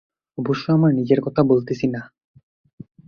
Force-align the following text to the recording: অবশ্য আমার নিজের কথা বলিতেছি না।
অবশ্য 0.37 0.65
আমার 0.71 0.91
নিজের 0.93 1.19
কথা 1.21 1.41
বলিতেছি 1.43 1.85
না। 1.87 2.01